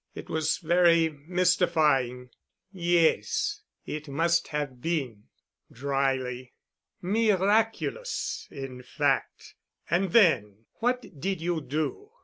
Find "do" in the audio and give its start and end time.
11.61-12.09